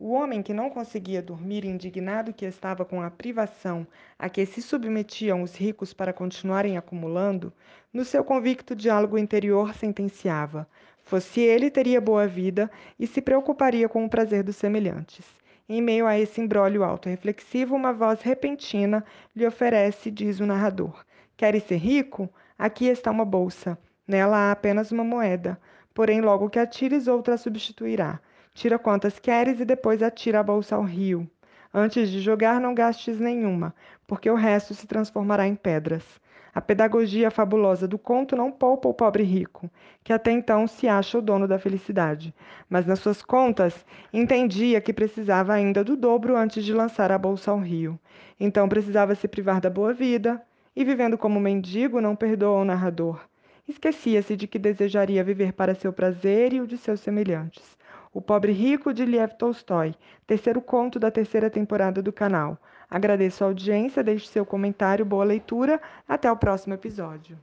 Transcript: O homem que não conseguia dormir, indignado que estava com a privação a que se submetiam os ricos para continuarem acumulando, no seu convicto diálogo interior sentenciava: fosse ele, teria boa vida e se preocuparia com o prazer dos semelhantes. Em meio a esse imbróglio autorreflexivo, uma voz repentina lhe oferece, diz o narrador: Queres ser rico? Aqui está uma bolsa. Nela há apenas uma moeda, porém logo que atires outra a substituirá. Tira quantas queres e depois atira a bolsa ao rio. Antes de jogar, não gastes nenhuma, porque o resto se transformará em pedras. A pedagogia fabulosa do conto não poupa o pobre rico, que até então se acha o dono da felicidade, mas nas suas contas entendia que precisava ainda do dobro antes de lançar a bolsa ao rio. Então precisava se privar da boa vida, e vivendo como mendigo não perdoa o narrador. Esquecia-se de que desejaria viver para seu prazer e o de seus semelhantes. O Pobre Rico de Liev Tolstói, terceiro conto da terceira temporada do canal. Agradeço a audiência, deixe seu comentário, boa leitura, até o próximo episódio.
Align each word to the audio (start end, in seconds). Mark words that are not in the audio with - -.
O 0.00 0.12
homem 0.12 0.44
que 0.44 0.54
não 0.54 0.70
conseguia 0.70 1.20
dormir, 1.20 1.64
indignado 1.64 2.32
que 2.32 2.44
estava 2.44 2.84
com 2.84 3.02
a 3.02 3.10
privação 3.10 3.84
a 4.16 4.28
que 4.28 4.46
se 4.46 4.62
submetiam 4.62 5.42
os 5.42 5.56
ricos 5.56 5.92
para 5.92 6.12
continuarem 6.12 6.76
acumulando, 6.76 7.52
no 7.92 8.04
seu 8.04 8.22
convicto 8.22 8.76
diálogo 8.76 9.18
interior 9.18 9.74
sentenciava: 9.74 10.68
fosse 11.02 11.40
ele, 11.40 11.68
teria 11.68 12.00
boa 12.00 12.28
vida 12.28 12.70
e 12.96 13.08
se 13.08 13.20
preocuparia 13.20 13.88
com 13.88 14.04
o 14.04 14.08
prazer 14.08 14.44
dos 14.44 14.54
semelhantes. 14.54 15.26
Em 15.68 15.82
meio 15.82 16.06
a 16.06 16.16
esse 16.16 16.40
imbróglio 16.40 16.84
autorreflexivo, 16.84 17.74
uma 17.74 17.92
voz 17.92 18.22
repentina 18.22 19.04
lhe 19.34 19.44
oferece, 19.44 20.12
diz 20.12 20.38
o 20.38 20.46
narrador: 20.46 21.04
Queres 21.36 21.64
ser 21.64 21.78
rico? 21.78 22.30
Aqui 22.56 22.86
está 22.86 23.10
uma 23.10 23.24
bolsa. 23.24 23.76
Nela 24.06 24.36
há 24.36 24.52
apenas 24.52 24.92
uma 24.92 25.02
moeda, 25.02 25.60
porém 25.92 26.20
logo 26.20 26.48
que 26.48 26.60
atires 26.60 27.08
outra 27.08 27.34
a 27.34 27.36
substituirá. 27.36 28.20
Tira 28.58 28.76
quantas 28.76 29.20
queres 29.20 29.60
e 29.60 29.64
depois 29.64 30.02
atira 30.02 30.40
a 30.40 30.42
bolsa 30.42 30.74
ao 30.74 30.82
rio. 30.82 31.30
Antes 31.72 32.10
de 32.10 32.20
jogar, 32.20 32.60
não 32.60 32.74
gastes 32.74 33.20
nenhuma, 33.20 33.72
porque 34.04 34.28
o 34.28 34.34
resto 34.34 34.74
se 34.74 34.84
transformará 34.84 35.46
em 35.46 35.54
pedras. 35.54 36.02
A 36.52 36.60
pedagogia 36.60 37.30
fabulosa 37.30 37.86
do 37.86 37.96
conto 37.96 38.34
não 38.34 38.50
poupa 38.50 38.88
o 38.88 38.92
pobre 38.92 39.22
rico, 39.22 39.70
que 40.02 40.12
até 40.12 40.32
então 40.32 40.66
se 40.66 40.88
acha 40.88 41.18
o 41.18 41.22
dono 41.22 41.46
da 41.46 41.56
felicidade, 41.56 42.34
mas 42.68 42.84
nas 42.84 42.98
suas 42.98 43.22
contas 43.22 43.86
entendia 44.12 44.80
que 44.80 44.92
precisava 44.92 45.52
ainda 45.52 45.84
do 45.84 45.96
dobro 45.96 46.36
antes 46.36 46.64
de 46.64 46.74
lançar 46.74 47.12
a 47.12 47.16
bolsa 47.16 47.52
ao 47.52 47.60
rio. 47.60 47.96
Então 48.40 48.68
precisava 48.68 49.14
se 49.14 49.28
privar 49.28 49.60
da 49.60 49.70
boa 49.70 49.94
vida, 49.94 50.42
e 50.74 50.82
vivendo 50.82 51.16
como 51.16 51.38
mendigo 51.38 52.00
não 52.00 52.16
perdoa 52.16 52.62
o 52.62 52.64
narrador. 52.64 53.20
Esquecia-se 53.68 54.34
de 54.34 54.48
que 54.48 54.58
desejaria 54.58 55.22
viver 55.22 55.52
para 55.52 55.76
seu 55.76 55.92
prazer 55.92 56.52
e 56.52 56.60
o 56.60 56.66
de 56.66 56.76
seus 56.76 56.98
semelhantes. 56.98 57.77
O 58.12 58.20
Pobre 58.20 58.52
Rico 58.52 58.92
de 58.92 59.04
Liev 59.04 59.32
Tolstói, 59.34 59.94
terceiro 60.26 60.60
conto 60.60 60.98
da 60.98 61.10
terceira 61.10 61.50
temporada 61.50 62.02
do 62.02 62.12
canal. 62.12 62.58
Agradeço 62.90 63.44
a 63.44 63.46
audiência, 63.46 64.02
deixe 64.02 64.26
seu 64.26 64.46
comentário, 64.46 65.04
boa 65.04 65.24
leitura, 65.24 65.80
até 66.08 66.30
o 66.30 66.36
próximo 66.36 66.74
episódio. 66.74 67.38